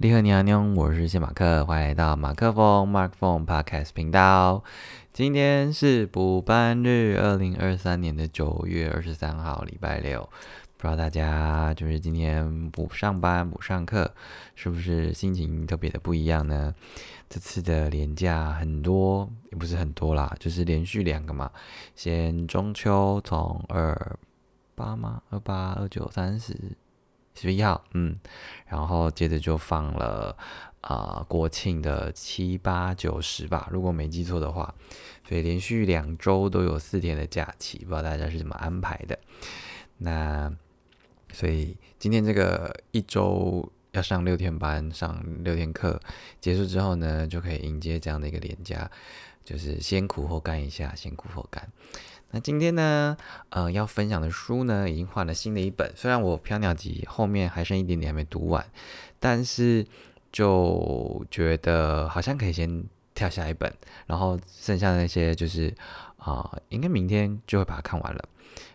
[0.00, 4.62] 你好，你好，你好，我是谢马克，欢迎来到马克风 Mark Phone Podcast 频道。
[5.12, 10.20] 今天是补班日，二零二三年的九月二十三号，礼拜六。
[10.76, 14.14] 不知道大家就是今天不上班、不上课，
[14.54, 16.72] 是不是心情特别的不一样呢？
[17.28, 21.50] 这次的连假很多，也不是很多啦，就是连续两个嘛。
[21.96, 24.16] 先中秋从二
[24.76, 25.20] 八吗？
[25.30, 26.56] 二八、二九、三十。
[27.40, 28.16] 十一号，嗯，
[28.66, 30.36] 然后接着就放了
[30.80, 34.74] 啊国庆的七八九十吧，如果没记错的话，
[35.28, 39.18] 所以连续两周都有四天的假期，不知道大家是怎么安排的。
[39.98, 40.52] 那
[41.32, 46.00] 所以今天这个一周要上六天班，上六天课
[46.40, 48.90] 结束之后呢，就可以迎接这样的一个连假，
[49.44, 51.70] 就是先苦后甘一下，先苦后甘。
[52.30, 53.16] 那今天呢，
[53.48, 55.90] 呃，要分享的书呢，已经换了新的一本。
[55.96, 58.64] 虽然我《飘鸟集》后面还剩一点点还没读完，
[59.18, 59.86] 但是
[60.30, 63.72] 就觉得好像可以先跳下一本，
[64.06, 65.74] 然后剩下的那些就是
[66.18, 68.28] 啊，应该明天就会把它看完了。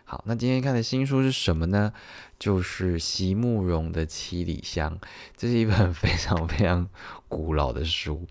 [0.04, 1.92] 好，那今天看的新书是什么呢？
[2.38, 4.90] 就是席慕容的《七里香》，
[5.36, 6.88] 这是一本 非常非常
[7.28, 8.26] 古老的书。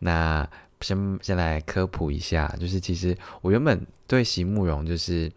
[0.00, 0.48] 那
[0.80, 5.30] 先先来科普一下，就是其实我原本对席慕容，就是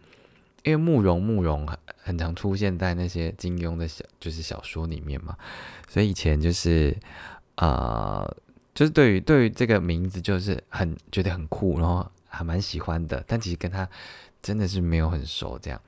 [0.62, 5.36] 因为慕容慕容很很常出现在那些金庸的小就是小说里面嘛，
[5.88, 6.96] 所以以前就是
[7.56, 8.36] 呃，
[8.74, 13.88] 就是对于对于这个名字就是很觉得很酷，然后还蛮喜欢的，但其实跟他
[14.42, 15.80] 真的是没有很熟这样。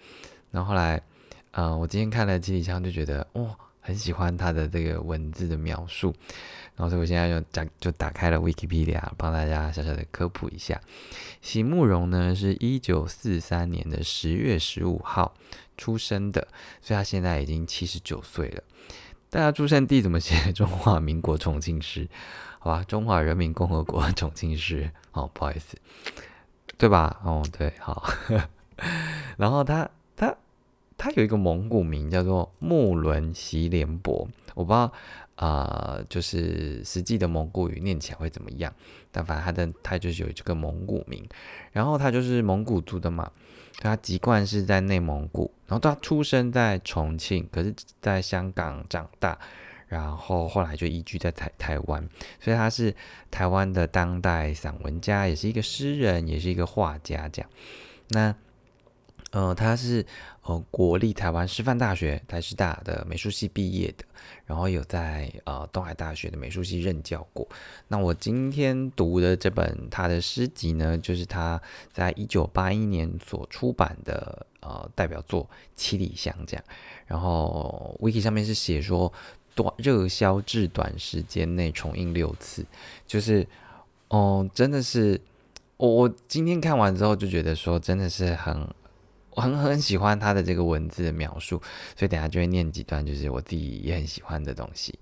[0.51, 1.03] 然后后来，
[1.51, 6.15] 呃，我今天看了《七里香》，就觉得哇，很喜欢他的这个文字的描述。
[6.77, 10.81] 然后，所以我现在就打就打开了 Wikipedia，帮大家小小的科普一下。
[11.41, 15.35] 席慕容呢，是一九四三年的十月十五号
[15.79, 16.47] 出生的，
[16.83, 18.63] 所以他现在已经七十九岁了。
[19.31, 20.53] 大家出生地怎么写？
[20.53, 22.09] 中华民国重庆市，
[22.59, 22.85] 好吧？
[22.85, 25.77] 中华人民共和国重庆市，哦，不好意思，
[26.77, 27.21] 对吧？
[27.25, 28.09] 哦，对，好。
[29.39, 29.89] 然后他
[30.97, 34.93] 他有一个蒙古名叫做木伦席连伯，我不知道。
[35.37, 38.73] 啊，就是实际的蒙古语念起来会怎么样？
[39.13, 41.29] 但反正他的他就是有这个蒙古名，
[41.73, 43.31] 然后他就是蒙古族的嘛，
[43.81, 49.39] 他籍贯是在内蒙古，然后他出生在重庆，可是在香港长大，
[49.89, 52.09] 然后后来就移居在台台湾，
[52.41, 52.97] 所以他是
[53.31, 57.51] 台湾的当代散文家，也是一个诗人，也是一个画家，这样。
[58.09, 58.35] 那
[59.37, 60.03] 呃，他是
[60.45, 64.05] 呃国立台湾师范大学台师大的美术系毕业的，
[64.47, 67.47] 然后有在呃东海大学的美术系任教过。
[67.89, 71.61] 那我今天读的这本他的诗集呢，就是他
[71.93, 76.65] 在一九八一年所出版的呃代表作《七里香》这样。
[77.05, 79.13] 然后 wiki 上面是写说
[79.55, 82.65] 短热销至短时间内重印六次，
[83.07, 83.47] 就是
[84.09, 85.21] 哦，真的是
[85.77, 88.67] 我我今天看完之后就觉得说真的是很。
[89.37, 91.63] 我很很喜欢他的这个文字的描述，
[91.95, 94.99] 所以等下就会念几段，就是我自己也很喜欢的东西。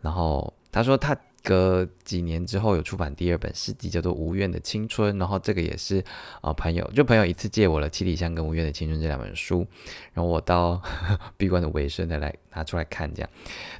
[0.00, 6.02] 然后他说他隔几年之后有出版第二本诗集，叫做《无怨的青春》，然后这个也是
[6.40, 9.66] 啊朋友就朋友一次借我了《七里香》跟《无怨的青春》这两本书，
[10.12, 10.80] 然后我到
[11.36, 13.28] 闭关的尾声再来拿出来看这样，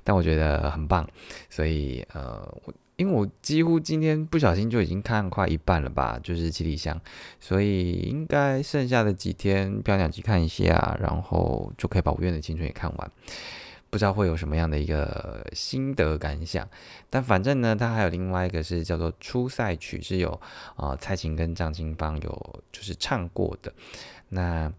[0.03, 1.09] 但我觉得很棒，
[1.49, 2.47] 所以呃。
[3.03, 6.97] 因为我几乎今天不小心就已经看快一半了吧，就是七里香，
[7.41, 13.11] 所以应该剩下的几天漂亮集看一下，然后就可以把《无怨的青春》也看完。
[13.91, 16.67] 不知道会有什么样的一个心得感想，
[17.11, 20.41] 但反正呢，它还有另外一个是叫做《初赛曲》，是有
[20.77, 23.75] 啊蔡琴跟张清芳有就是唱过的。
[24.29, 24.73] 那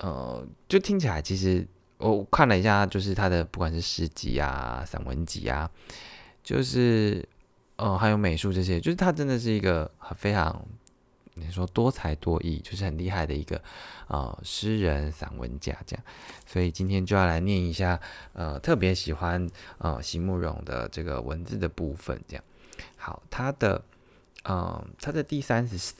[0.00, 5.70] 呃，就听起来其实我看了一下，就是他的不管是诗集啊、散文集啊，
[6.42, 7.26] 就是。
[7.76, 10.64] 哦，还有美术这些，就是他真的是一个非常，
[11.34, 13.60] 你说多才多艺，就是很厉害的一个
[14.06, 16.04] 呃诗人、散文家这样。
[16.46, 18.00] 所以今天就要来念一下，
[18.32, 19.48] 呃，特别喜欢
[19.78, 22.44] 呃席慕容的这个文字的部分这样。
[22.96, 23.82] 好，他的
[24.44, 25.94] 嗯，他的第三十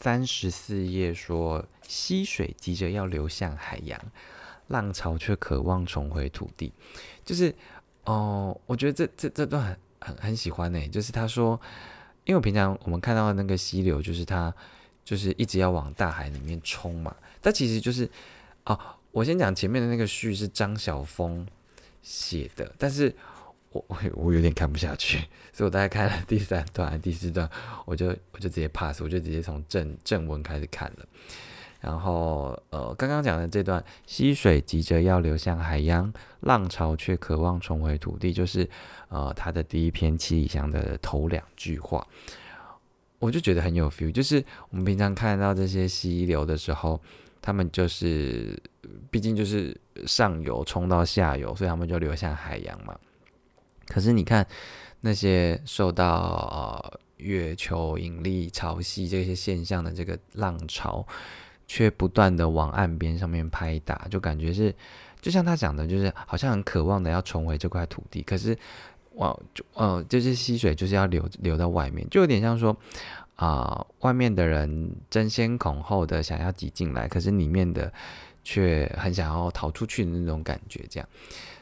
[0.00, 4.00] 三十四页说：溪水急着要流向海洋，
[4.68, 6.72] 浪潮却渴望重回土地。
[7.24, 7.54] 就是
[8.04, 10.16] 哦，我觉得这这这段很。
[10.16, 11.60] 很喜欢呢，就是他说，
[12.24, 14.54] 因为我平常我们看到的那个溪流，就是它
[15.04, 17.14] 就是一直要往大海里面冲嘛。
[17.40, 18.08] 但其实就是
[18.64, 18.78] 哦，
[19.10, 21.46] 我先讲前面的那个序是张晓峰
[22.02, 23.14] 写的，但是
[23.70, 25.18] 我我我有点看不下去，
[25.52, 27.48] 所以我大概看了第三段、第四段，
[27.86, 31.06] 我就我就直接 pass，我就直接从正正文开始看了。
[31.80, 38.68] 然后呃，刚刚讲的这段“溪水急着要流向海洋，浪潮却渴望重回土地”，就是
[39.08, 42.04] 呃他的第一篇七里香的头两句话，
[43.20, 44.10] 我就觉得很有 feel。
[44.10, 47.00] 就是我们平常看到这些溪流的时候，
[47.40, 48.60] 他们就是
[49.08, 52.98] 毕竟就是上游冲到下游，所以他们就流向海洋嘛。
[53.86, 54.44] 可是你看
[55.00, 56.10] 那些受到
[56.50, 61.06] 呃月球引力、潮汐这些现象的这个浪潮。
[61.68, 64.74] 却不断的往岸边上面拍打，就感觉是，
[65.20, 68.56] 就像他讲的，就是好像很渴望的要重回这块土地，可是，
[69.16, 72.74] 哇，就呃，就是溪水就是要流流到外面，就有点像说，
[73.36, 77.92] 啊，外面的人争先恐后的想要挤进来，可是里面的
[78.42, 81.08] 却很想要逃出去的那种感觉，这样，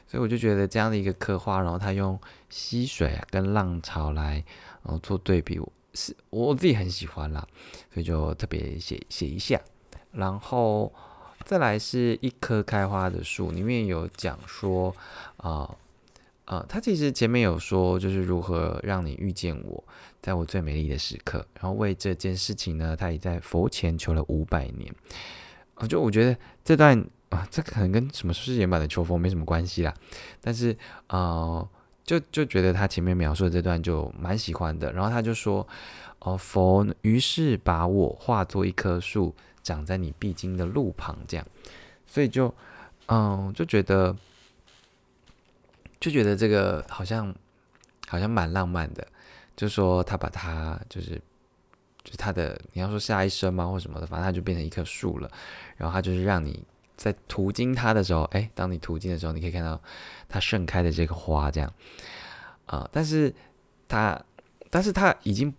[0.06, 2.16] 所以我就觉得这样的一个刻画，然后他用
[2.48, 4.34] 溪水跟浪潮来，
[4.84, 5.60] 然后做对比，
[5.94, 7.44] 是我自己很喜欢啦，
[7.92, 9.60] 所以就特别写写一下。
[10.16, 10.90] 然后
[11.44, 14.94] 再来是一棵开花的树，里面有讲说，
[15.36, 15.70] 啊，
[16.46, 19.84] 呃，他其实前面有说，就是如何让你遇见我，
[20.22, 21.46] 在我最美丽的时刻。
[21.60, 24.92] 然后为这件事情呢，他也在佛前求了五百年。
[25.74, 26.98] 啊，就我觉得这段
[27.28, 29.92] 啊，这可能跟什么世界版的秋风没什么关系啦。
[30.40, 30.74] 但是
[31.08, 31.68] 啊，
[32.04, 34.90] 就就觉得他前面描述的这段就蛮喜欢的。
[34.92, 35.66] 然后他就说，
[36.20, 39.34] 哦，佛于是把我化作一棵树。
[39.66, 41.44] 长在你必经的路旁，这样，
[42.06, 42.54] 所以就，
[43.08, 44.16] 嗯，就觉得，
[45.98, 47.34] 就觉得这个好像，
[48.06, 49.04] 好像蛮浪漫的。
[49.56, 51.20] 就说他把他，就是，
[52.04, 55.28] 就他的，你要说下一生吗，或什么的，反正他就变成一棵树了。
[55.76, 56.62] 然后他就是让你
[56.96, 59.82] 在途经它的时候，哎，当你途经的时候，你可以看到
[60.28, 61.72] 它盛开的这个花，这样，
[62.66, 63.34] 啊，但是
[63.88, 64.24] 他，
[64.70, 65.52] 但是他已经，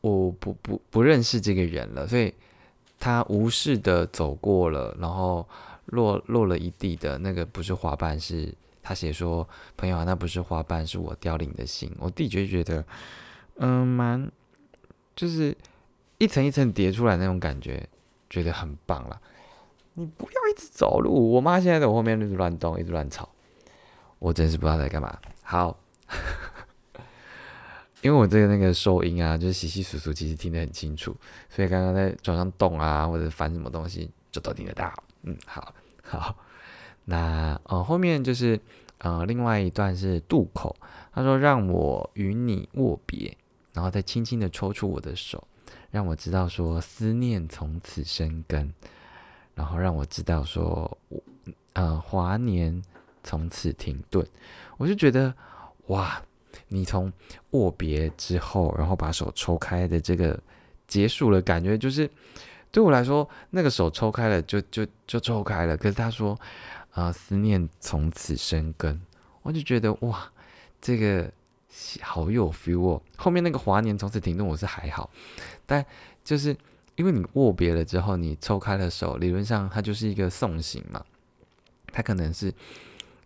[0.00, 2.34] 我不不不认识这个人了，所以。
[3.02, 5.44] 他无视的走过了，然后
[5.86, 11.90] 落落了一地的那个不是花瓣，是他写说朋友啊，那不是花瓣，是我凋零的心。
[11.98, 12.84] 我弟就觉得，
[13.56, 14.30] 嗯，蛮
[15.16, 15.52] 就是
[16.18, 17.88] 一层一层叠出来那种感觉，
[18.30, 19.20] 觉得很棒了。
[19.94, 23.28] 你不要一直走路，我妈现在在我后面一直乱动，一直乱吵，
[24.20, 25.18] 我真是不知道在干嘛。
[25.42, 25.76] 好。
[28.02, 31.16] 因为我这个那个收音啊，就是稀稀疏疏，其实听得很清楚，
[31.48, 34.92] 所以刚刚在床上动啊，或者翻什么东西，就都听得到。
[35.22, 35.72] 嗯，好，
[36.02, 36.36] 好，
[37.04, 38.60] 那呃后面就是
[38.98, 40.74] 呃另外一段是渡口，
[41.12, 43.36] 他说让我与你握别，
[43.72, 45.46] 然后再轻轻的抽出我的手，
[45.92, 48.74] 让我知道说思念从此生根，
[49.54, 51.22] 然后让我知道说我
[51.74, 52.82] 呃华年
[53.22, 54.26] 从此停顿，
[54.76, 55.32] 我就觉得
[55.86, 56.20] 哇。
[56.72, 57.12] 你从
[57.50, 60.38] 握别之后，然后把手抽开的这个
[60.88, 62.10] 结束了，感觉就是
[62.70, 65.76] 对我来说，那个手抽开了就就就抽开了。
[65.76, 66.38] 可是他说，
[66.92, 69.00] 啊，思念从此生根，
[69.42, 70.30] 我就觉得哇，
[70.80, 71.30] 这个
[72.00, 73.02] 好有 feel 哦。
[73.16, 75.10] 后面那个华年从此停顿，我是还好，
[75.66, 75.84] 但
[76.24, 76.56] 就是
[76.96, 81.04] 因为你握别了之后，你抽开了手，理论上它就是一个送行嘛，
[81.92, 82.52] 它可能是。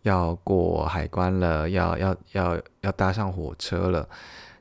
[0.09, 4.09] 要过海关了，要要要要搭上火车了。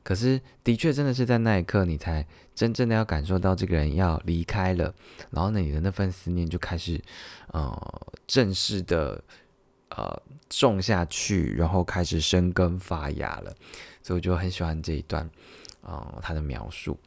[0.03, 4.93] 可是，的确真的是在那一刻，你才真正的要感受到这个人要离开了。
[5.31, 7.01] 然后呢，你的那份思念就开始，
[7.51, 9.23] 呃，正式的
[9.89, 13.51] 呃种下去，然后开始生根发芽了。
[14.03, 15.27] 所以我就很喜欢这一段，
[15.81, 16.97] 呃，他的描述。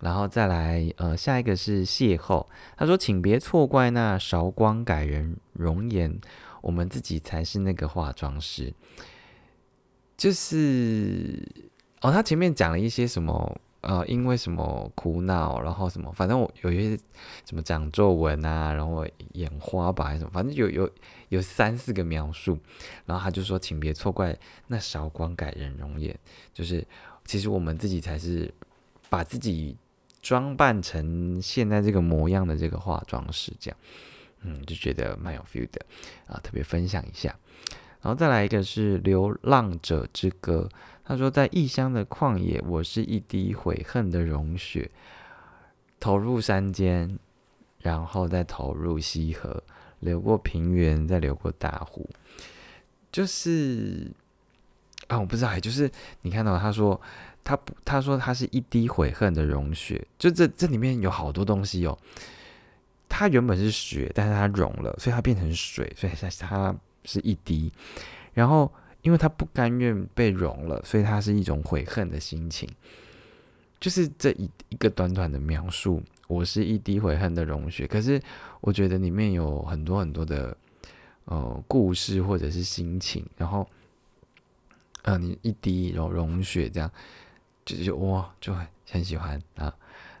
[0.00, 2.46] 然后再来，呃，下一个是邂逅。
[2.76, 6.18] 他说：“请别错怪那韶光改人容颜。”
[6.60, 8.72] 我们自己才是那个化妆师，
[10.16, 11.42] 就是
[12.00, 17.02] 哦，他前面讲了一些什么呃，因为什么苦恼，然后什么，反正我有一些
[17.46, 20.90] 什么长皱纹啊，然后眼花吧，还是什么，反正有有
[21.28, 22.58] 有三四个描述，
[23.06, 24.36] 然后他就说，请别错怪
[24.66, 26.18] 那韶光改人容颜，
[26.52, 26.84] 就是
[27.24, 28.52] 其实我们自己才是
[29.08, 29.76] 把自己
[30.20, 33.78] 装扮成现在这个模样的这个化妆师，这样。
[34.42, 35.84] 嗯，就觉得蛮有 feel 的
[36.26, 37.34] 啊，特别分享一下。
[38.00, 40.68] 然后再来一个是《流浪者之歌》，
[41.04, 44.88] 他说在异乡的旷野，我是一滴悔恨的融雪，
[45.98, 47.18] 投入山间，
[47.80, 49.62] 然后再投入溪河，
[49.98, 52.08] 流过平原，再流过大湖。
[53.10, 54.08] 就是
[55.08, 55.90] 啊，我不知道，就是
[56.22, 57.00] 你看到他说
[57.42, 61.98] 他不，他说他是一滴悔恨的融雪，就这这里面有好多东西哦。
[63.08, 67.72] 它原本是雪，但是它融了，所以它变成水，所以它它是一滴。
[68.34, 68.72] 然后，
[69.02, 72.68] 因为它不甘愿被融了，所以它是一种悔恨的心情。
[73.80, 78.20] 就是这一一个短短的描述，我是一滴悔恨的融雪，可是
[78.60, 80.56] 我觉得里面有很多很多的
[81.26, 83.68] 呃故事或者是心情，然后，
[85.02, 86.90] 呃，你一滴融融雪这样，
[87.64, 89.72] 就就哇，就很很喜欢啊。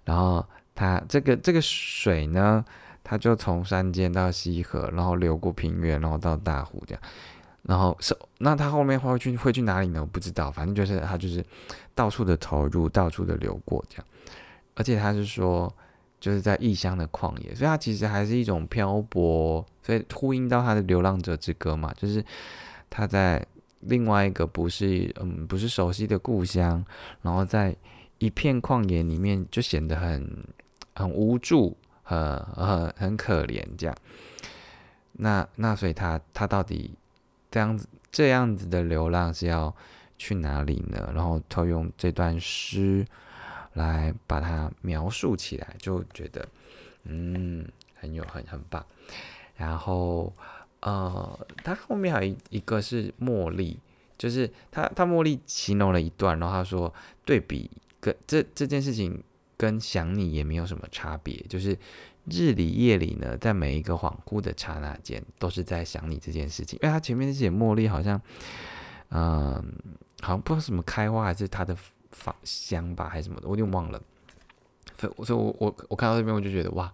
[0.04, 0.46] 然后
[0.78, 2.64] 它这个这个水呢，
[3.02, 7.02] 它就从山间到溪河，然后流过平原，然后到大湖这样。
[7.62, 10.00] 然后是那它后面会去会去哪里呢？
[10.00, 11.44] 我不知道，反正就是它就是
[11.94, 14.06] 到处的投入，到处的流过这样。
[14.76, 15.74] 而且他是说。
[16.20, 22.24] 就是在异乡的旷野，所以它其实还是一种漂泊，所以呼应到他的《流浪者之歌》嘛，就是
[22.90, 23.40] 他在
[23.82, 26.84] 另外一个不是嗯不是熟悉的故乡，
[27.22, 27.72] 然后在
[28.18, 30.28] 一片旷野里面就显得很
[30.98, 33.96] 很无助，很很很可怜这样。
[35.12, 36.94] 那那所以他他到底
[37.50, 39.74] 这样子这样子的流浪是要
[40.16, 41.12] 去哪里呢？
[41.14, 43.06] 然后他用这段诗。
[43.74, 46.44] 来把它描述起来，就觉得
[47.04, 47.64] 嗯
[47.94, 48.84] 很有很很棒。
[49.56, 50.32] 然后
[50.80, 53.78] 呃，他后面还有一一个是茉莉，
[54.16, 56.92] 就是他他茉莉形容了一段，然后他说
[57.24, 59.22] 对比跟这这件事情
[59.58, 61.76] 跟想你也没有什么差别，就是
[62.24, 66.78] 日里夜里呢，在每一个恍惚的刹那间，都是在想你这件事情。
[66.82, 68.18] 因为他前面写茉莉好像
[69.10, 69.62] 嗯
[70.22, 71.76] 好像不知道什么开花还是它的。
[72.10, 74.02] 芳香吧，还是什么的，我有点忘了。
[74.98, 76.90] 所以，所以我我我看到这边，我就觉得哇，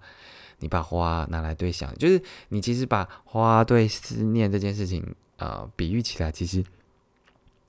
[0.59, 6.63] 你把花拿来对想，就是你其实把花对思念这件事情，呃，比喻起来，其实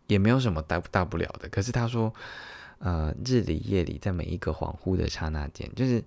[0.08, 1.48] 也没有什么大大不了的。
[1.50, 2.12] 可是他说，
[2.80, 6.04] 呃，日里夜里，在每一个恍惚的刹那间，就是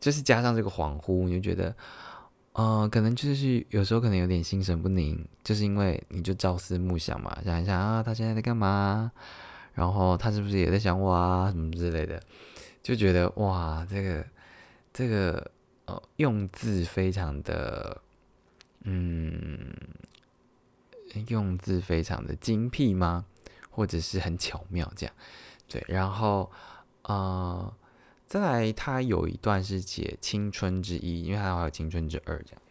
[0.00, 1.74] 就是加上这个恍惚，你就觉得，
[2.52, 9.10] 呃，可能就是有时候可能有点心神不宁，就是因为你就朝思暮想嘛，想一想啊，他现在在干嘛？
[9.74, 11.50] 然后他是不是也在想我啊？
[11.50, 12.22] 什么之类的，
[12.82, 14.24] 就觉得哇，这个
[14.92, 15.50] 这个
[15.84, 18.00] 呃，用字非常的，
[18.84, 19.74] 嗯，
[21.28, 23.26] 用字非常的精辟吗？
[23.76, 25.14] 或者是很巧妙这样？
[25.68, 26.50] 对，然后
[27.02, 27.70] 呃，
[28.26, 32.62] 再来，他有一段是写青春之一，因为他还有青春之二这样。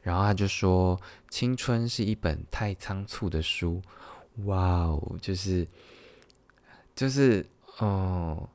[0.00, 0.96] 然后他就说，
[1.28, 3.82] 青春是一本太仓促的书，
[4.44, 5.66] 哇哦，就是。
[6.94, 7.44] 就是，
[7.78, 8.48] 哦，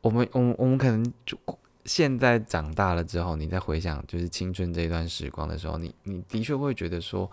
[0.00, 1.38] 我们，我们，我们可能就
[1.84, 7.30] 现在长大了之后，你再回想就是青春这一段时光的时候，你，你的确会觉得说，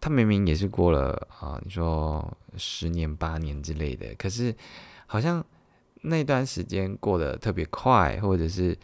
[0.00, 4.54] 他明明也是过了啊，你说十年八年之类的，可是
[5.06, 5.44] 好像
[6.02, 8.76] 那段时间过得特别快，或者是，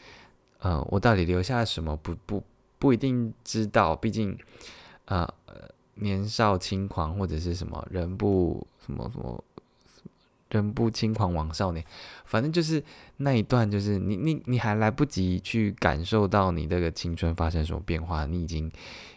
[0.59, 2.43] 呃，我到底留下了什么，不，不，
[2.79, 4.37] 不一定知道，毕竟，
[5.05, 5.29] 呃，
[5.95, 9.45] 年少轻狂或者是什么人不什么什么。
[10.59, 11.85] 人不轻狂枉少年，
[12.25, 12.83] 反正就是
[13.17, 18.71] 那一段，就是你你你还来不及去感受到你这个青春发生什么变化，你已经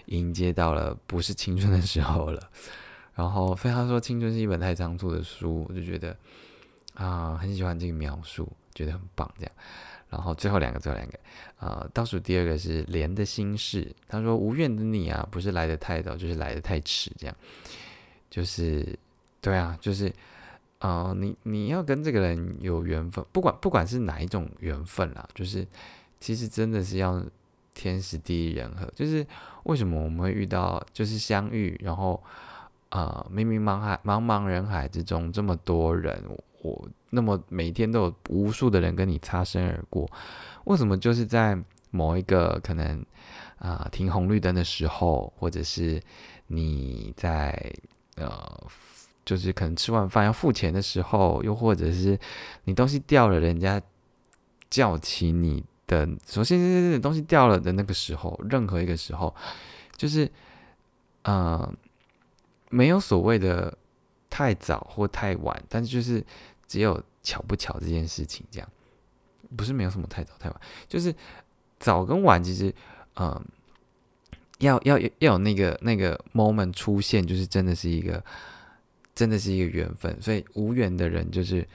[0.05, 2.39] 迎接到了不是青春的时候了。
[3.15, 6.15] 然后非常说青春是一本太仓促的书，我就觉得
[6.93, 9.51] 啊很喜欢这个描述，觉得很棒这样。
[10.09, 11.19] 然后最后两个，最后两个，
[11.59, 17.35] 呃，倒数第二个是莲的心事，他说无怨的你啊，不是来的太早，就是来的太迟，这样，
[18.29, 18.97] 就是
[19.41, 20.09] 对啊，就是。
[20.79, 25.65] 啊，你你要跟这个人有缘分，不管不管是哪一种缘分啦，就是
[26.19, 27.23] 其实真的是要
[27.73, 28.85] 天时地利人和。
[28.93, 29.25] 就是
[29.63, 32.21] 为什么我们会遇到，就是相遇，然后
[32.89, 36.21] 啊，明明茫海茫茫人海之中这么多人，
[36.61, 40.07] 我那么每天都有无数的人跟你擦身而过，
[40.65, 41.57] 为什么就是在
[41.89, 43.03] 某一个可能
[43.57, 46.01] 啊停红绿灯的时候，或者是
[46.47, 47.73] 你在
[48.17, 48.61] 呃。
[49.25, 52.17] 就是可能吃完饭要付钱的时候，又或者是
[52.65, 53.81] 你东西掉了，人家
[54.69, 59.35] 叫起你的，首先是东西掉了的那个时候，任何一个时候，
[59.97, 60.31] 就是
[61.23, 61.73] 呃，
[62.69, 63.75] 没有所谓的
[64.29, 66.23] 太早或太晚，但是就是
[66.67, 68.69] 只有巧不巧这件事情，这样
[69.57, 71.11] 不是没有什么太早太晚，就是
[71.79, 72.71] 早跟晚，其实
[73.15, 73.43] 嗯，
[74.59, 78.23] 要要要有那个那个 moment 出现，就是真的是一个。
[79.15, 81.65] 真的是一个缘分，所以无缘的人就是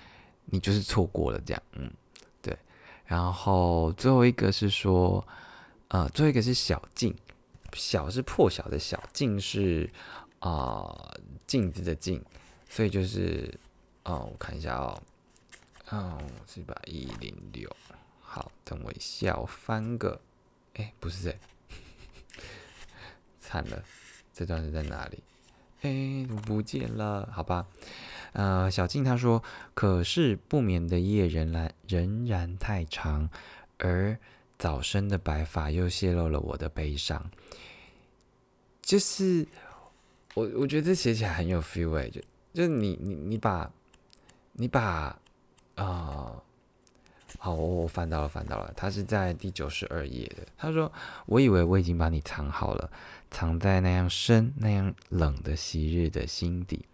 [0.45, 1.91] 你，就是错过了这样，嗯，
[2.43, 2.55] 对。
[3.07, 5.27] 然后最后一个是说，
[5.89, 7.17] 呃，最后一个是小镜，
[7.73, 9.91] 小是破晓的小，镜是
[10.41, 11.17] 啊
[11.47, 12.23] 镜子的镜，
[12.69, 13.53] 所以就是，
[14.05, 15.03] 哦，我看一下哦，
[15.89, 17.75] 哦，是吧一零六，
[18.21, 20.21] 好，等我一下，我翻个，
[20.75, 21.35] 哎，不是这，
[23.41, 23.83] 惨了，
[24.35, 25.19] 这段是在哪里？
[25.83, 27.67] 哎，不见了，好吧。
[28.33, 29.43] 呃，小静她说
[29.75, 33.29] ：“可是不眠的夜仍然仍然太长，
[33.79, 34.19] 而
[34.59, 37.31] 早生的白发又泄露了我的悲伤。
[38.83, 39.47] 就是
[40.35, 42.21] 我，我觉得这写起来很有 feel 哎，就
[42.53, 43.71] 就是你你你把，
[44.53, 45.19] 你把
[45.77, 46.43] 啊，
[47.43, 50.47] 好，我翻到了，翻到了，他是在第九十二页的。
[50.59, 50.93] 他说
[51.25, 52.91] ：“我以为我已经把你藏好了，
[53.31, 56.85] 藏在那样深、那样冷的昔日的心底。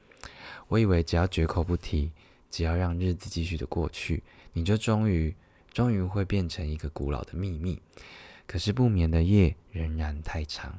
[0.69, 2.13] 我以为只要绝口不提，
[2.49, 4.23] 只要让日子继续的过去，
[4.53, 5.35] 你就终于、
[5.73, 7.83] 终于会变成一个古老的秘密。
[8.47, 10.79] 可是不眠的夜仍然太长。”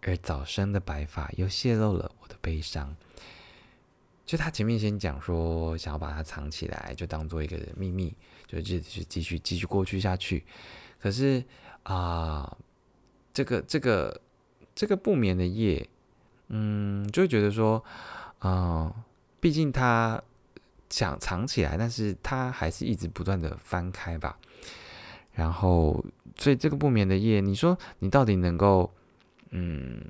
[0.00, 2.96] 而早生的白发又泄露了我的悲伤。
[4.24, 8.14] 就他前面先讲说，想要把它藏起来，就当做一个秘密，
[8.60, 10.44] 就继续继续继续过去下去。
[11.00, 11.42] 可是
[11.84, 12.56] 啊，
[13.32, 14.20] 这个这个
[14.74, 15.88] 这个不眠的夜，
[16.48, 17.82] 嗯，就会觉得说，
[18.42, 18.92] 嗯，
[19.40, 20.22] 毕竟他
[20.90, 24.38] 想藏起来，但是他还是一直不断的翻开吧。
[25.32, 26.04] 然后，
[26.36, 28.92] 所以这个不眠的夜，你说你到底能够？
[29.54, 30.02] 嗯，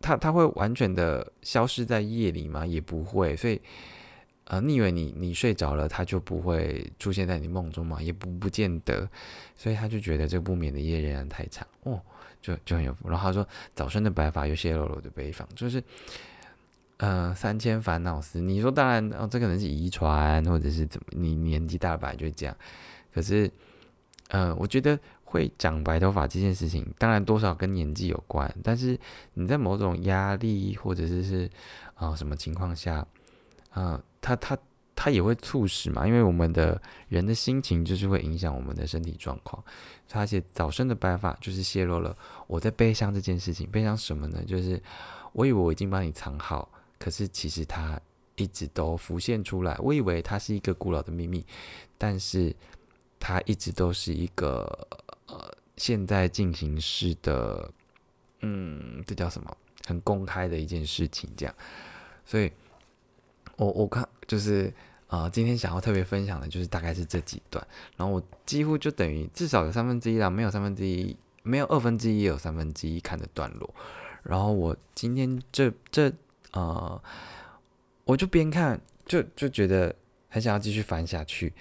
[0.00, 2.64] 它它会完全的消失在夜里吗？
[2.64, 3.36] 也不会。
[3.36, 3.60] 所以，
[4.48, 8.02] 呃，你以为你你睡着了，他就不会出现在你梦中吗？
[8.02, 9.08] 也不不见得。
[9.56, 12.00] 所以他就觉得这不眠的夜仍然太长哦，
[12.40, 13.08] 就就很有福。
[13.08, 15.82] 然后他说，早生的白发又泄露了我的悲伤，就是，
[16.96, 18.40] 呃，三千烦恼丝。
[18.40, 21.06] 你说当然哦，这可能是遗传，或者是怎么？
[21.10, 22.56] 你年纪大了本来就这样。
[23.12, 23.50] 可是，
[24.28, 24.98] 呃，我觉得。
[25.30, 28.98] 会长白头发这件事情，当然多少跟年纪有关，但是
[29.34, 31.50] 你在某种压力或者是是
[31.96, 33.06] 啊什么情况下，
[33.68, 34.58] 啊，它它
[34.94, 39.62] 它也会促使嘛，因为我们的人的心情就是会影响我们的身体状况。
[40.12, 44.42] 而且早生的白发就是泄露了我在悲伤这件事情，悲伤什么呢？
[44.46, 44.82] 就是
[45.32, 48.00] 我以为我已经帮你藏好，可是其实它
[48.36, 49.76] 一直都浮现出来。
[49.78, 51.44] 我以为它是一个古老的秘密，
[51.96, 52.54] 但是
[53.18, 54.86] 它一直都是一个。
[55.26, 57.70] 呃，现在进行式的，
[58.40, 59.54] 嗯，这叫什么？
[59.86, 61.54] 很公开的一件事情，这样。
[62.24, 62.50] 所以，
[63.58, 64.72] 我我看就是
[65.08, 67.64] 啊，今天想要特别分享的，就是大概是这几段。
[67.96, 73.74] 然后我几乎就等于至少有三分之一啦，没有三分之一，没有二分之一，也有三分之一看的段落。
[74.22, 76.10] 然后我今天这这
[76.52, 77.02] 呃，
[78.04, 79.94] 我就边看就就觉得
[80.28, 81.52] 很想要继续翻下去。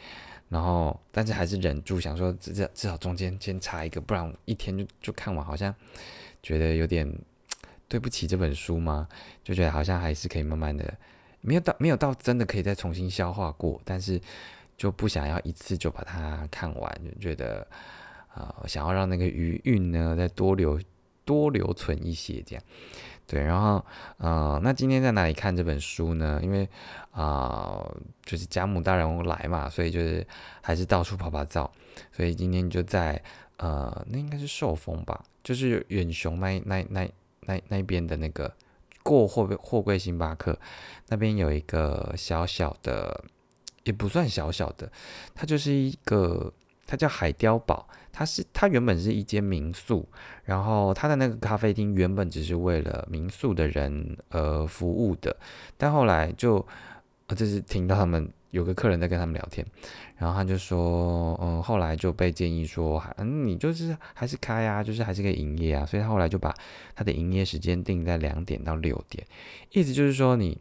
[0.50, 5.76] 然后，但是还是忍住想说，至少至少中间先插一个，不然一天就就看完，好像
[6.42, 7.06] 觉得有点
[7.90, 9.10] 对不起这本书嘛，
[9.44, 10.98] 就觉得好像还是可以慢慢的，
[11.48, 14.20] 没有到没有到真的可以再重新消化过，但是
[14.76, 17.66] 就不想要一次就把它看完，就觉得
[18.34, 20.78] 啊，想要让那个余韵呢再多留
[21.24, 22.64] 多留存一些这样。
[23.26, 23.86] 对，然后，
[24.18, 26.40] 呃，那今天在哪里看这本书呢？
[26.42, 26.68] 因为，
[27.12, 27.86] 啊，
[28.24, 30.26] 就是家母大人来嘛，所以就是
[30.62, 31.70] 还是到处跑跑照，
[32.12, 33.22] 所以今天就在，
[33.58, 38.50] 呃，那应该是寿丰吧，就是远雄那那那那那边的那个
[39.08, 40.60] 过货货柜星巴克
[41.08, 43.24] 那边有一个小小的，
[43.84, 44.92] 也不算小小的，
[45.34, 46.52] 它就是一个。
[46.90, 50.08] 它叫海碉堡，它是它原本是一间民宿，
[50.46, 55.36] 然后它的那个咖啡厅原本只是为了民宿的人呃服务的，
[55.76, 56.66] 但后来就，
[57.36, 59.66] 就是听到他们有个客人在跟他们聊天，
[60.18, 66.56] 然后他就说，嗯，后来就被建议说，嗯，你就是还是开啊，就是还是可以营业啊，所以他后来就把
[66.96, 69.26] 他的营业时间定在两点到六点，
[69.72, 70.58] 意思就是说你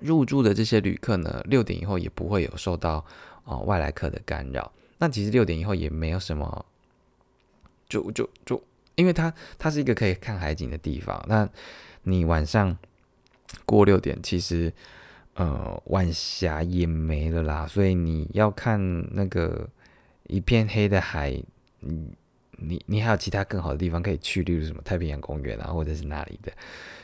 [0.00, 3.04] 入住的这些旅客呢，六点以后也不会有受到
[3.44, 4.70] 啊外来客的干扰。
[4.98, 6.64] 那其实六点以后也没有什么，
[7.88, 8.62] 就就就，
[8.94, 11.24] 因为它它是一个可以看海景的地方。
[11.26, 11.48] 那
[12.02, 12.76] 你晚上
[13.64, 14.72] 过六点，其实
[15.34, 18.78] 呃晚霞也没了啦，所以你要看
[19.14, 19.68] 那个
[20.28, 21.30] 一片黑的海，
[21.80, 22.10] 你
[22.52, 26.52] 你你还有其他更好的地方可以去，例如什么太平洋公园啊，或者是哪里的。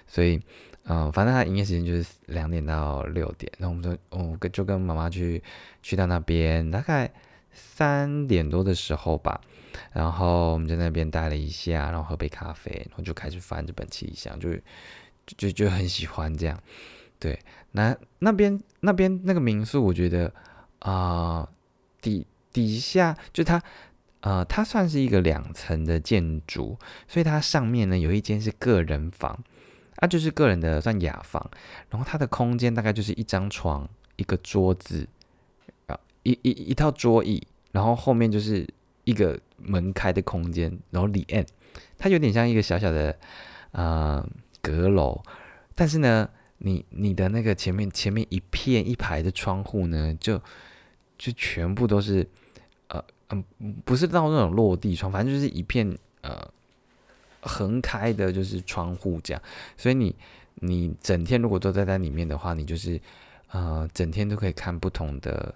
[0.06, 0.40] 所以
[0.84, 3.52] 嗯，反正它营业时间就是两点到六点。
[3.58, 5.42] 那我们就哦跟就跟妈妈去
[5.82, 7.10] 去到那边，大概。
[7.50, 9.40] 三点多的时候吧，
[9.92, 14.50] 然后我们在那边待了一下，然后喝杯咖啡，然后就开始翻这本七箱，就
[15.26, 16.56] 就就很喜欢这样。
[17.18, 17.38] 对，
[17.72, 20.32] 那那边那边那个民宿，我觉得
[20.78, 21.48] 啊
[22.00, 23.62] 底底下就它
[24.20, 29.38] 呃它算是一个两层的建筑，所以它上面呢有一间是个人房，
[29.96, 31.50] 啊就是个人的算雅房，
[31.90, 35.08] 然后它的空间大概就是一张床，一个桌子。
[35.86, 38.68] 啊一一一套桌椅，然后后面就是
[39.04, 41.46] 一个门开的空间，然后里面
[41.96, 43.16] 它有点像一个小小的
[43.72, 44.26] 啊
[44.60, 45.22] 阁楼，
[45.74, 50.40] 但是呢，你你的那个前面前面一片一排的窗户呢，就
[51.16, 52.26] 就全部都是
[52.88, 53.44] 呃嗯，
[53.84, 56.50] 不是到那种落地窗，反正就是一片呃
[57.40, 59.42] 横开的，就是窗户这样。
[59.76, 60.14] 所以你
[60.56, 63.00] 你整天如果都在在里面的话，你就是
[63.50, 65.54] 呃整天都可以看不同的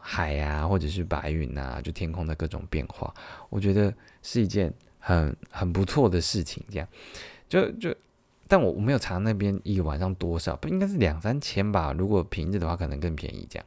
[0.00, 3.12] 海啊，或者是白云啊，就天空的各种变化。
[3.50, 3.92] 我觉得
[4.22, 6.64] 是一件很很不错的事情。
[6.70, 6.88] 这样
[7.48, 7.94] 就就，
[8.52, 11.94] 但我我没有查那边一个晚上多少，不应该是两三千吧？
[11.96, 13.64] 如果平日的话，可能更便宜这样。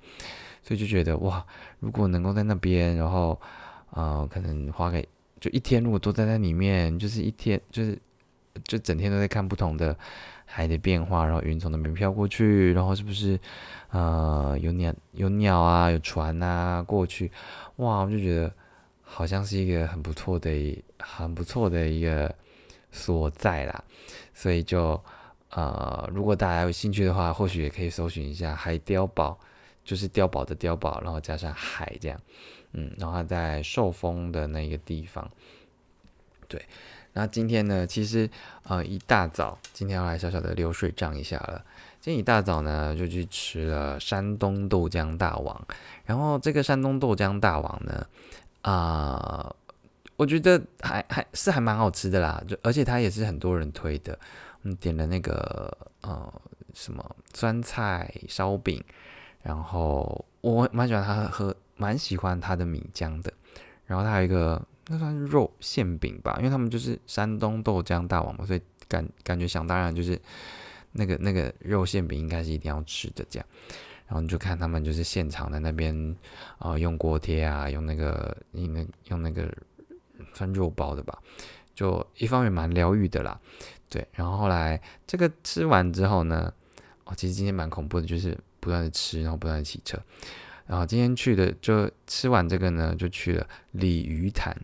[0.62, 1.43] 所以就觉得哇，
[1.80, 3.41] 如果能够在那边，然后，
[3.89, 5.04] 呃，可能花个
[5.39, 7.98] 就一天，如果都待在里面，就是一天，就是
[8.63, 9.98] 就整天都在看不同的
[10.45, 13.39] 海的变化，然后云从那边飘过去，然后是不是
[13.89, 17.32] 呃有鸟有鸟啊，有船啊过去，
[17.78, 18.54] 哇，我就觉得
[19.02, 22.36] 好像是一个很不错的、很不错的一个
[22.96, 23.84] 所在啦。
[24.34, 25.00] 所以就
[25.52, 29.38] 呃，如果大家有兴趣的话，或许也可以搜寻一下海碉堡。
[29.86, 32.20] 就是碉堡的碉堡，然后加上海这样，
[32.72, 35.30] 嗯，然后在受风的那个地方，
[36.48, 36.60] 对。
[37.14, 38.28] 那今天呢，其实
[38.64, 41.64] 呃一大早，今天要来小小的流水账一下了。
[42.02, 45.68] 今天一大早呢，就去吃了山东豆浆大王。
[46.04, 48.08] 然后这个山东豆浆大王呢，
[48.64, 49.56] 啊，
[50.15, 54.17] 我觉得还还是还蛮好吃的啦，就而且它也是很多人推的。
[54.63, 56.41] 嗯，点了那个呃
[56.73, 58.84] 什么酸菜烧饼。
[59.43, 63.32] 然后我蛮喜欢他喝，蛮喜欢他的米浆的。
[63.86, 70.19] 然后他有一个那算是肉馅饼吧，因为他们就是山东豆浆大王嘛，所以感感觉想当然就是
[70.93, 73.47] 那个那个肉馅饼应该是一定要吃的这样。
[74.08, 76.15] 然后你就看他们就是现场在那边
[76.58, 79.47] 啊用锅贴啊，用那个用那用那个
[80.34, 81.20] 算肉包的吧，
[81.74, 83.40] 就一方面蛮疗愈的啦。
[83.90, 86.52] 对，然后后来这个吃完之后呢，
[87.04, 88.38] 哦，其实今天蛮恐怖的，就是。
[88.58, 89.96] 不断的吃，然后不断的骑车，
[90.66, 94.58] 然后今天去的就吃完这个呢，就去了鲤鱼潭。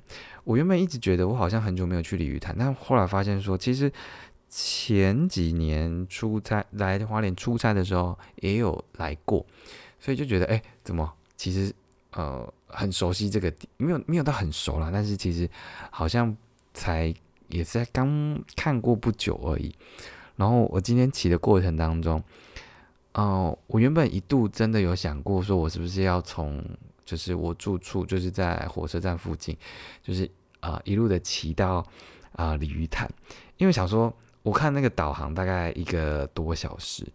[0.44, 3.94] 我原本一直觉得我好像很久没有去鲤鱼潭，但后来发现说，其实
[4.50, 9.46] 前几年出差来花莲出差的时候也有来过，
[10.00, 11.72] 所以就觉得哎，怎么其实
[12.14, 15.50] 呃很熟悉这个，没有没有到很熟了，但是其实
[15.90, 16.36] 好像
[16.74, 17.14] 才
[17.50, 19.74] 也是在刚看过不久而已。
[20.36, 22.24] 然后我今天骑的过程当中。
[23.14, 26.64] 哦，我原本一度真的有想过，说我是不是要从
[27.04, 29.54] 就是我住处就是在火车站附近，
[30.02, 30.32] 就是
[30.62, 31.86] 啊一路的骑到
[32.32, 33.12] 啊鲤鱼潭，
[33.58, 37.06] 因为想说我看那个导航大概一个多小时，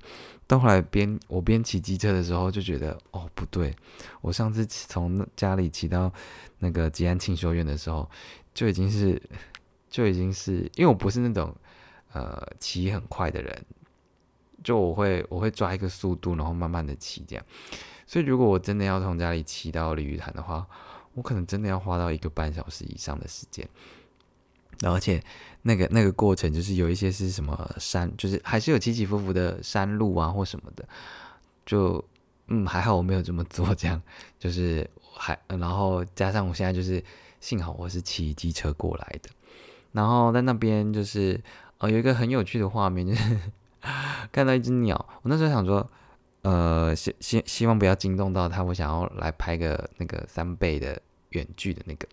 [0.47, 3.75] 到后来边我边骑机车的时候就觉得哦不对，
[4.21, 6.13] 我上次从家里骑到
[6.59, 8.09] 那个吉安庆修院的时候
[8.55, 9.21] 就已经是
[9.91, 11.55] 就已经是因为我不是那种
[12.13, 13.65] 呃骑很快的人。
[14.65, 17.45] 就我会我会抓一个速度，然后慢慢的骑这样。
[18.05, 20.67] 所以如果我真的要从家里骑到鲤鱼潭的话，
[21.15, 23.69] 我可能真的要花到一个半小时以上的时间。
[24.83, 25.23] 而且
[25.63, 30.87] 那个那个过程就是有一些是什么山，就是还是有起起伏伏的山路啊或什么的。
[31.65, 32.03] 就
[32.49, 34.01] 嗯还好我没有这么做，这样
[34.39, 37.03] 就是还然后加上我现在就是
[37.41, 39.31] 幸好我是骑机车过来的。
[39.93, 41.41] 然后在那边就是
[41.79, 43.39] 呃有一个很有趣的画面就是。
[44.33, 45.89] 看到一只鸟，我那时候想说，
[46.43, 51.01] 呃，希希希望不要惊动到它，我想要来拍个那个三倍的
[51.37, 52.09] 远距的那个，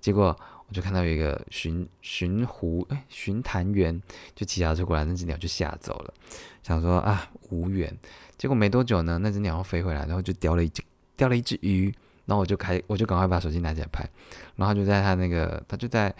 [0.00, 4.00] 结果我就看到有一个巡巡湖哎巡潭员
[4.34, 6.14] 就骑脚车过来，那只鸟就吓走了，
[6.62, 7.94] 想说啊无缘，
[8.38, 10.82] 结果没多久呢，那只鸟又飞回来，然后就叼了一只
[11.16, 14.08] 叼了一只鱼，然后我就开我就赶快把手机拿起来拍，
[14.56, 16.14] 然后就在它那个它就在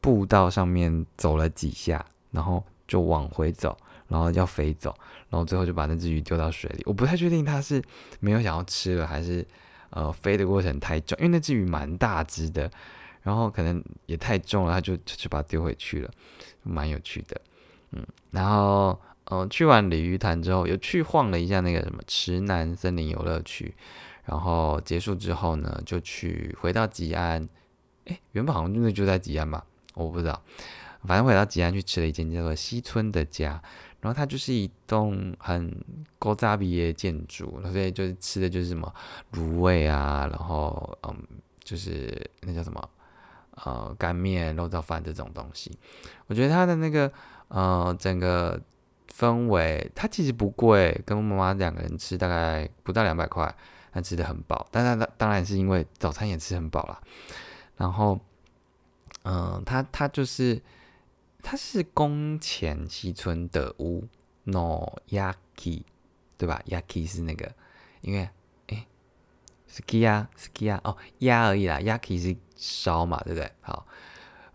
[0.00, 3.76] 步道上面走了几下，然后就往回走。
[4.08, 4.94] 然后要飞走，
[5.28, 6.82] 然后最后就把那只鱼丢到水里。
[6.86, 7.82] 我不太确定它是
[8.20, 9.44] 没有想要吃了，还是
[9.96, 12.70] 呃飞的过程太重，因为那只鱼蛮大只的，
[13.22, 16.10] 然后可能也太重了，它就就把它丢回去了，
[16.62, 17.40] 蛮有趣的。
[17.92, 23.74] 嗯，然后嗯去完鲤鱼潭之后，又去晃了一下那个什么池南森林游乐区，
[24.26, 27.48] 然后结束之后呢，就去回到吉安。
[28.04, 30.42] 诶，原本好像真的就在吉安吧，我不知道，
[31.04, 33.62] 反正回到吉安去吃了一间叫做西村的家。
[34.06, 35.84] 然后它就是一栋很
[36.16, 38.94] 高扎比的建筑，所以就是吃的就是什么
[39.32, 41.12] 卤味啊，然后嗯，
[41.64, 42.88] 就是那叫什么
[43.64, 45.76] 呃干面、肉燥饭这种东西。
[46.28, 47.12] 我觉得它的那个
[47.48, 48.62] 呃整个
[49.12, 53.52] 氛围，它其实不贵，跟我妈妈两个人吃大概不到两百块，
[53.90, 54.68] 但吃的很饱。
[54.70, 57.00] 但它当然是因为早餐也吃很饱了。
[57.76, 58.20] 然后
[59.24, 60.62] 嗯，它它就是。
[61.42, 64.04] 它是宫前西村的屋
[64.44, 65.82] ，no yaki，
[66.36, 67.52] 对吧？yaki 是那个，
[68.00, 68.28] 因为
[68.68, 68.86] 哎
[69.70, 70.00] ski
[70.36, 73.50] 是 ski 啊哦，鸭而已啦，yaki 是烧嘛，对不对？
[73.60, 73.86] 好，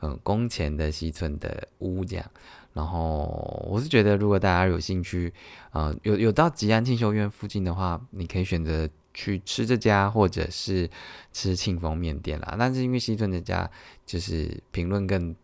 [0.02, 2.32] 嗯，宫前的西村的屋这样。
[2.74, 5.34] 然后我是觉得，如果大家有兴趣，
[5.72, 10.90] 呃，有有到吉安庆修院附近的话，你可以选择去吃这家，或者是
[11.34, 12.56] 吃庆丰面店啦。
[12.58, 13.70] 但是因为西村这家
[14.06, 15.36] 就是评论更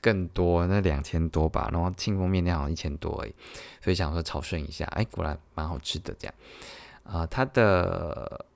[0.00, 3.32] 更多，那两千多吧，然后庆丰面店好像一千多哎，
[3.82, 6.34] 所以想说朝圣一下，哎，果然蛮好吃的这样。
[7.04, 8.46] 啊，它的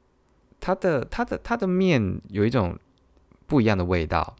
[0.60, 2.78] 它的它的它的面有一种
[3.46, 4.36] 不一样的味道。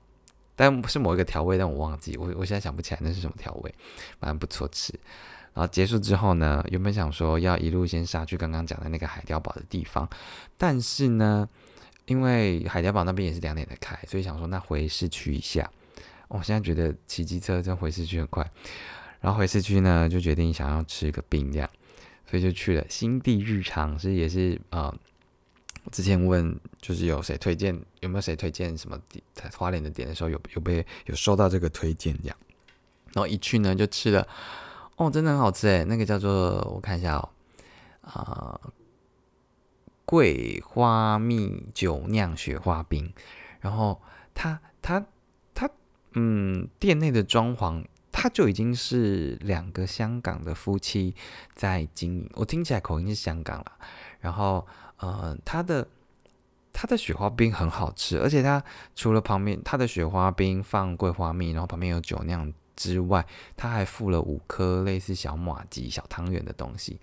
[0.55, 3.75] 但是某一个调味，但我忘记，我我现在想不起来那是什么调味，
[4.21, 4.93] 蛮不错吃。
[5.55, 10.09] 然后结束之后呢，原本想说要一路先杀去刚刚讲的那个海碉堡的地方，
[10.59, 11.49] 但是呢，
[12.05, 15.69] 因为海碉堡那边也是两点才开，所以想说那回市区一下。
[16.39, 18.51] 我现在觉得骑机车真回市区很快，
[19.21, 21.69] 然后回市区呢就决定想要吃个冰这样，
[22.27, 24.95] 所以就去了新地日常，是也是呃。
[25.91, 28.97] 之前问就是有谁推荐，有没有谁推荐什么
[29.35, 32.37] 在花莲的点的时候，有有被有收到这个推荐这样，
[33.13, 34.29] 然后一去呢就吃了，
[34.95, 37.29] 哦，真的很好吃诶，那个叫做我看一下哦，
[38.03, 38.61] 啊，
[40.05, 43.13] 桂花蜜酒酿雪花冰，
[43.59, 44.01] 然后
[44.33, 45.05] 它它
[46.15, 51.15] 嗯，店内的装潢，它就已经是两个香港的夫妻
[51.55, 53.73] 在经营，我听起来口音是香港了，
[54.21, 54.67] 然后。
[54.99, 55.89] 呃，它的
[56.73, 58.63] 它的雪花冰很好吃，而且它
[58.95, 67.01] 除了旁边它的雪花冰放桂花蜜，然后旁边有酒酿之外，它还附了五颗类似小马吉、小汤圆的东西，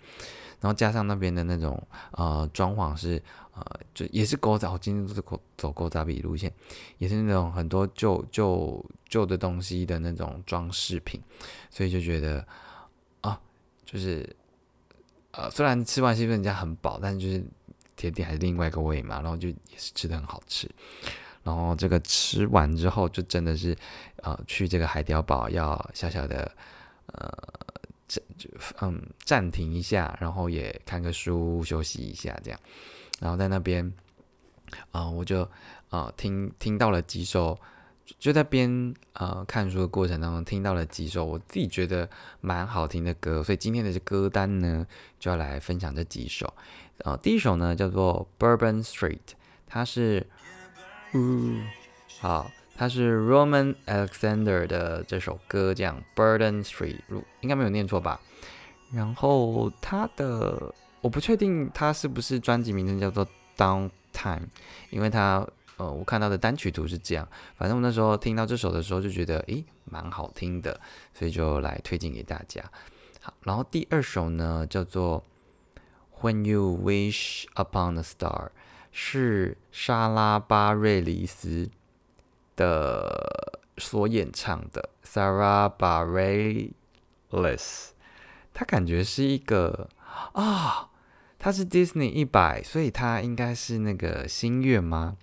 [0.60, 3.22] 然后加上那边的那种呃装潢是
[3.54, 6.52] 呃就也是勾杂，我今天都是走走勾杂比路线，
[6.98, 11.22] 也是那种很多旧旧旧的东西的那种装饰品，
[11.70, 12.46] 所以就觉得
[13.22, 13.40] 啊，
[13.86, 14.36] 就是
[15.32, 17.44] 呃虽然吃完西人家很饱，但就是。
[18.00, 20.72] 甜点还是另外一个味嘛，然后就也是吃的很好吃，
[21.44, 23.76] 然后这个吃完之后就真的是，
[24.24, 26.50] 呃，去这个海雕堡要小小的，
[27.08, 27.30] 呃，
[28.10, 28.50] 暂就
[28.82, 32.60] 嗯暂停一下，然后也看个书休息一下这样，
[33.22, 33.94] 然后在那边，
[34.92, 35.48] 啊，我就
[35.90, 37.58] 啊听听到了几首，
[38.18, 42.10] 就在边呃看书的过程当中听到了几首我自己觉得
[42.42, 44.86] 蛮好听的歌，所以今天的这歌单呢
[45.20, 46.52] 就要来分享这几首。
[47.06, 49.14] 呃，第一首呢叫做《Bourbon Street》，
[49.66, 50.28] 它是，
[51.14, 51.66] 嗯，
[52.20, 57.02] 好，它是 Roman Alexander 的这首歌，这样《Burden Street》，
[57.42, 58.22] 应该没有念错吧？
[58.94, 63.26] 然后它的，我不确定它是不是专辑名称叫做
[63.58, 63.90] 《Downtime》，
[64.92, 67.28] 因为它，呃，我看到的单曲图是这样。
[67.58, 70.80] 反正我那时候听到这首的时候就觉得，诶，蛮好听的，
[71.14, 72.64] 所以就来推荐给大家。
[73.20, 75.22] 好，然后第二首呢叫做。
[76.22, 78.50] When you wish upon a star，
[78.92, 81.70] 是莎拉巴瑞里斯
[82.60, 84.90] 的所演唱的。
[85.06, 86.74] Sarah Bareilles，
[88.54, 89.88] 他感觉是一个
[90.34, 90.90] 啊，
[91.40, 95.18] 他是 Disney 一百，所以他应该是那个星月吗？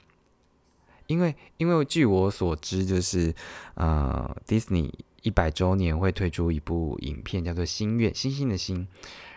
[1.07, 3.33] 因为因为据我所知，就是
[3.75, 4.91] 呃，Disney
[5.23, 8.89] 一百周年会推出一部影片，叫做《星月》，星星的星。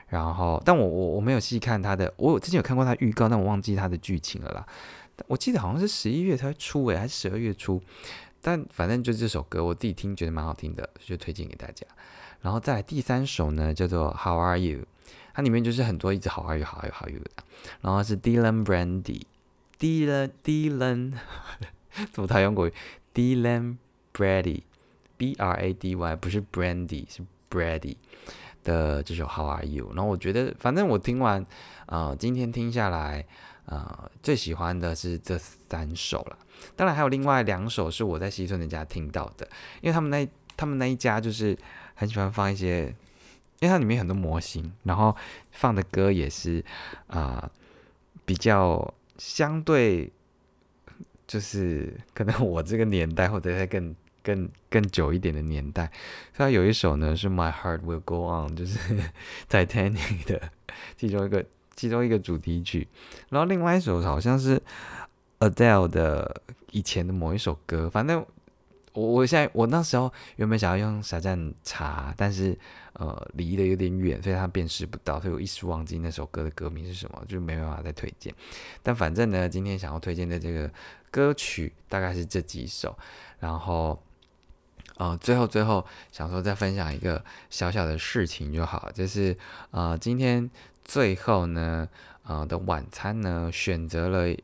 [0.08, 4.66] 然后，但我我我没有细看他的，我之前有看过他预告，但我忘记他的剧情了啦。
[5.28, 7.82] 我记得好像是十一月才出诶，还是十二月初？
[8.42, 11.86] 但反正就这首歌，我自己听觉得蛮好听的，就推荐给大家。
[12.42, 14.86] 然后再第三首呢，叫做 How Are You？
[15.34, 17.32] 它里面就是很多一直 How Are You，How Are You，How Are You 的。
[17.82, 21.14] 然后是 Dylan Brandy，Dylan Dylan，
[22.12, 22.70] 怎么他用过
[23.14, 23.78] Dylan
[24.14, 27.98] Brady，B R A D Y，不是 Brandy，是 Brady。
[28.62, 29.90] 的这首 How Are You？
[29.96, 31.44] 然后我觉得，反正我听完，
[31.86, 33.26] 呃，今天听下来，
[33.70, 36.38] 呃，最喜欢的是这三首了。
[36.76, 39.48] 当然还有另外两首是我在西村的家听到的，
[39.82, 40.28] 因为他们那
[40.58, 41.58] 他们那一家就是
[41.94, 42.88] 很喜欢放一些，
[43.60, 45.16] 因为它里面很多模型，然后
[45.52, 46.64] 放的歌也是
[47.08, 47.50] 啊，
[48.26, 50.12] 比较相对，
[51.28, 53.96] 就是可能我这个年代或者在更。
[54.22, 55.90] 更更久一点的年代，
[56.36, 58.78] 他有一首呢是《My Heart Will Go On》，就是
[59.50, 60.52] Titanic 的
[60.98, 61.44] 其中一个
[61.80, 62.86] 其中一个主题曲。
[63.30, 64.62] 然后另外一首好像是
[65.40, 67.90] Adele 的以前的某一首歌。
[67.90, 68.26] 反正
[68.92, 72.58] 我我现在我那时候原本想要用小站查，但是
[72.94, 78.34] 呃离得有点远，所以他辨识不到，所以我一时忘记那首歌的歌名是什么，就没办法再推荐。
[78.84, 80.70] 但反正呢，今天想要推荐的这个
[81.10, 82.98] 歌曲大概是这几首，
[83.40, 83.98] 然后。
[84.98, 89.38] 呃，最后最后想说再分享一个小小的事情就好，就是
[89.72, 90.50] 呃，今天
[90.90, 91.88] 最后呢，
[92.24, 94.36] 呃的晚餐呢，选择了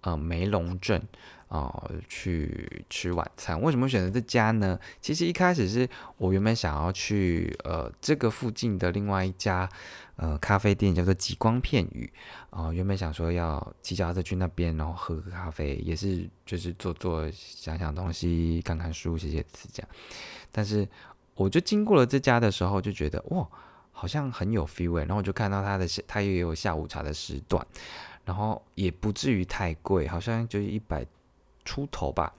[0.00, 1.02] 呃梅龙镇。
[1.50, 3.60] 哦，去吃晚餐。
[3.60, 4.78] 为什么选择这家呢？
[5.00, 9.68] 其实一开始是我原本想要去呃这个附近的另外一家
[10.14, 12.08] 呃咖啡店，叫做极光片语
[12.50, 12.72] 啊。
[12.72, 19.88] 原本想说要骑脚车去那边，然后喝个咖啡，也是就是做做想想东西，看看书，写写词这样。
[20.52, 20.88] 但是
[21.34, 23.44] 我就经过了这家的时候，就觉得哇，
[24.00, 27.64] 好像很有 feel 然后我就看到他的他也有下午茶的时段，
[28.24, 31.06] 然后也不至于太贵，好像就是一百。
[31.62, 32.32] 出头吧，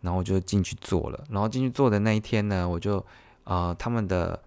[0.00, 1.24] 然后我就进去坐了。
[1.30, 3.04] 然后进去坐的那一天呢，我就
[3.44, 4.42] 呃，他们的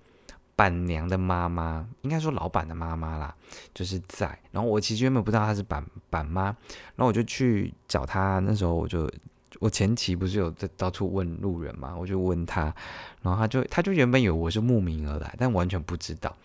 [0.55, 3.33] 板娘的妈妈，应该说老板的妈妈啦，
[3.73, 4.37] 就是在。
[4.51, 8.39] 然后我其实原本不知道她是板板妈，然后我就去找她。
[8.39, 9.09] 那时候我就
[9.59, 12.73] 我前期不是有在到处问路人嘛，我就问她，
[13.21, 16.35] 然后她就她就原本以为我是慕名而来，但完全不知道。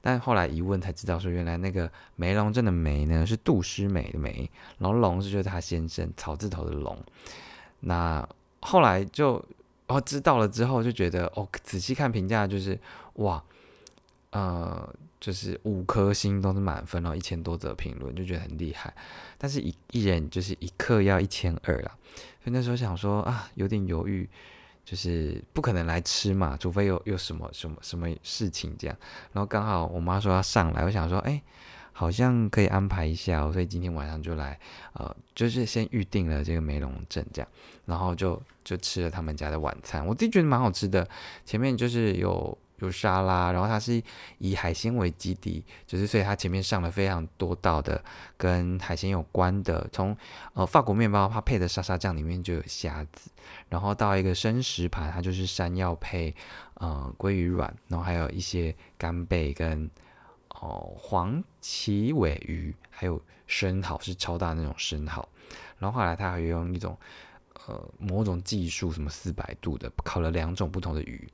[0.00, 6.96] 但后来一问才知道，说原来那个梅龙镇的梅呢是杜诗梅的梅，然后龙是就是他先生草字头的龙。
[7.80, 8.26] 那
[8.60, 9.44] 后来就
[9.86, 12.78] 哦知道了之后就觉得哦仔细看评价就是
[13.14, 13.42] 哇
[14.30, 14.88] 呃
[15.26, 18.94] 就是五颗星都是满分哦一千多则评论就觉得很厉害，
[19.36, 21.90] 但是一一人就是一克要一千二啦，
[22.44, 24.28] 所以那时候想说啊有点犹豫。
[24.86, 28.96] 就是不可能来吃嘛，除非有有什么什么什么事情这样。
[29.32, 31.42] 然后刚好我妈说要上来，我想说，哎，
[31.92, 34.56] 好像可以安排一下，所以今天晚上就来，
[34.92, 37.48] 呃，就是先预定了这个梅龙镇这样，
[37.86, 41.04] 然后就就吃了他们家的晚餐，我自己觉得蛮好吃的。
[41.44, 42.56] 前面就是有。
[42.78, 44.02] 有沙拉，然后它是
[44.38, 48.02] 以海鲜为基底，就是所以它前面上了非常多道的
[48.36, 50.16] 跟海鲜有关的，从
[50.54, 53.30] 呃法国面包它配的沙沙酱里面就有虾子，
[53.68, 56.34] 然后到一个生食盘，它就是山药配
[56.74, 59.90] 呃鲑鱼卵，然后还有一些干贝跟
[60.50, 65.26] 哦黄鳍尾鱼，还有生蚝是超大那种生蚝，
[65.78, 66.98] 然后后来它还用一种
[67.66, 71.26] 呃某种技术，什么四百度的烤了两种不同的鱼。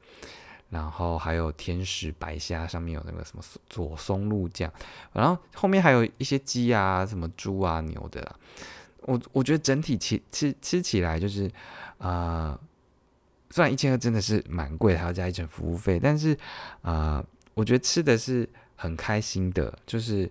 [0.72, 4.72] 然后还有天使白虾，上面有那个什么左松露酱，
[5.12, 8.34] 然后后面还有一些鸡啊、什么猪啊、牛的啦。
[9.02, 11.50] 我我觉得整体吃吃吃起来就是，
[11.98, 12.58] 啊，
[13.50, 16.34] 虽然一千二真的是蛮贵，还要加一层服务费，但是
[16.80, 17.22] 啊，
[17.54, 20.28] 我觉得吃的是很开心的，就是。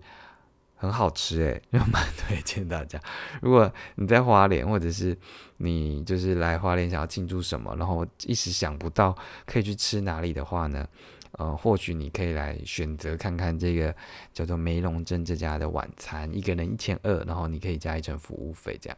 [0.82, 3.00] 很好吃诶， 就蛮推荐大家。
[3.40, 5.16] 如果你在花莲，或者是
[5.58, 9.16] 你就是来花莲想要庆祝什么，然后一时想不到
[9.46, 10.88] 可以去吃哪里的话呢？
[11.34, 13.96] 呃，或许你可以来选择看看这个
[14.34, 18.98] 叫做梅龙镇这家的晚餐，一个人一千二，然后你可以加一层服务费这样。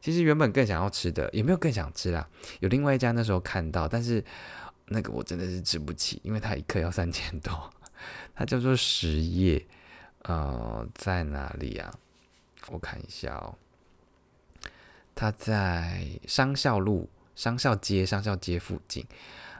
[0.00, 2.28] 其实原本更想要吃的，有没有更想吃啦？
[2.58, 4.22] 有另外一家那时候看到，但是
[4.88, 7.70] 那个我真的是吃不起，因为它一克要三千多，
[8.34, 9.64] 它叫做实业。
[10.24, 11.92] 呃，在哪里啊？
[12.68, 13.54] 我看一下哦。
[15.14, 19.06] 他在商校路、商校街、商校街附近。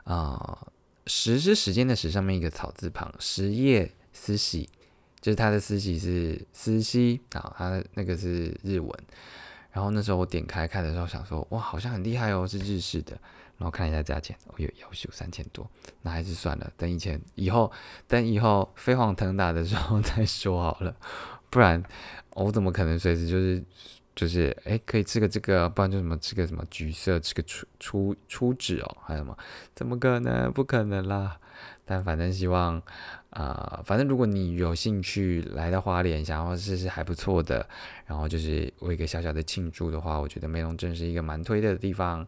[0.05, 0.67] 啊，
[1.07, 4.69] 时是时间的时，上面一个草字旁，实业私喜，
[5.21, 8.91] 就是他的私喜是私西啊，他那个是日文。
[9.73, 13.19] 然后那时候我点开看的时候，想说哇，好像很厉害哦，是日式的。
[13.61, 15.71] 然后看一下价钱，哦，有要求三千多，
[16.01, 17.71] 那还是算了，等以前以后
[18.09, 20.97] 等以后飞黄腾达的时候再说好了，
[21.51, 21.83] 不然
[22.31, 23.63] 我怎么可能随时就是
[24.17, 29.37] 就是哎可以吃个这个，不然就什么吃个什么橘色，吃个初初初脂哦，还有什么？
[29.75, 30.51] 怎么可能？
[30.51, 31.39] 不可能啦！
[31.85, 32.81] 但反正希望
[33.31, 37.69] 啊，反正如果你有兴趣来到花莲，想要试试还不错的，
[38.07, 42.27] 然后就是为一个小小的庆祝的话，我觉得梅龙镇是一个蛮推的地方。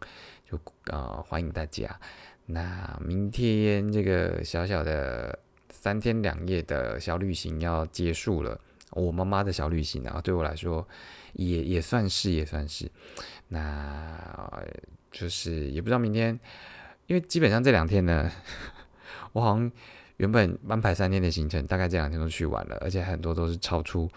[0.52, 0.60] 就
[0.92, 1.98] 呃欢迎大家。
[2.44, 5.38] 那明天这个小小的
[5.70, 8.60] 三天两夜的小旅行要结束了，
[8.90, 10.86] 我妈妈的小旅行啊，对我来说
[11.32, 12.90] 也也算是也算是。
[13.48, 14.62] 那
[15.10, 16.38] 就是也不知道明天，
[17.06, 18.30] 因为基本上这两天呢，
[19.32, 19.72] 我好像
[20.18, 24.10] 原本安排三天的行程，大概这两天都去完了，而且很多都是超出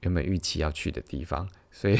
[0.00, 1.96] 原本预期要去的地方，所以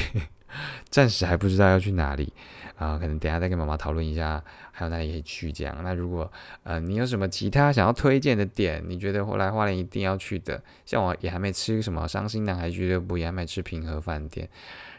[0.89, 2.33] 暂时还不知道要去哪里。
[2.77, 5.77] 啊，可能等下再跟妈妈讨论一下，还有哪里可以去这样。
[5.83, 6.31] 那如果
[6.63, 14.49] 呃你有什么其他想要推荐的点，你觉得后来花莲一定要去的，像我也还没吃什么伤心男孩俱乐部，也还没吃平和饭店，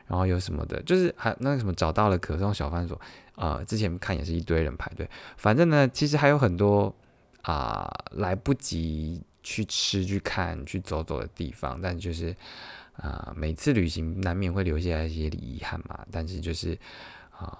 [0.06, 3.00] 然后有什么的，就是还那个什么找到了可颂小饭所，
[3.34, 5.10] 呃，之前看也是一堆人排队。
[5.36, 6.94] 反正呢，其实还有很多
[7.42, 12.34] 啊来不及去吃、去看、去走走的地方，但就是
[12.94, 16.78] 啊每次旅行难免会留下一些遗憾嘛，但是就是。
[17.34, 17.58] 啊，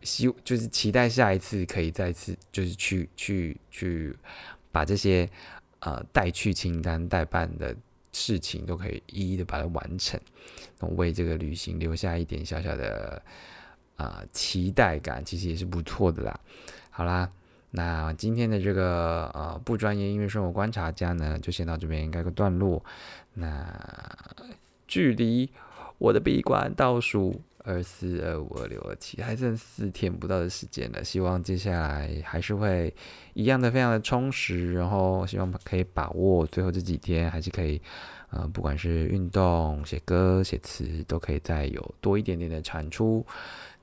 [0.00, 4.16] 希就是期待下一次可以再次就是去去去
[4.70, 5.28] 把这些
[5.80, 7.76] 呃带去清单代办的
[8.12, 10.18] 事情都可以一一的把它完成，
[10.96, 13.22] 为这个旅行留下一点小小的
[13.96, 16.40] 啊期待感，其实也是不错的啦。
[16.88, 17.30] 好啦，
[17.74, 22.84] 那今天的这个呃不专业音乐生活观察家呢，就先到这边该个段落。
[23.32, 23.66] 那
[24.86, 25.50] 距离
[25.96, 31.02] 我的闭关倒数二四二五二六二七，还剩四天不到的时间了。
[31.02, 32.94] 希望接下来还是会
[33.32, 37.80] 一样的非常的充实，然后希望可以把握最后这几天，还是可以，
[38.28, 43.24] 呃，不管是运动、写歌、写词，都可以再有多一点点的产出，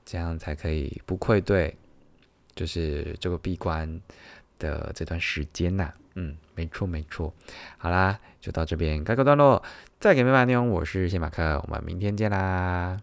[0.04, 1.74] 这样才可以不愧对。
[2.54, 4.00] 就是这个闭关
[4.58, 7.32] 的这段时间呐，嗯，没错没错，
[7.78, 9.62] 好啦，就到这边该告段落，
[9.98, 13.00] 再给妹妹妞，我是谢马克，我们明天见啦。